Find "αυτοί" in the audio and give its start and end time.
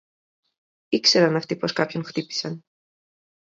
1.35-1.55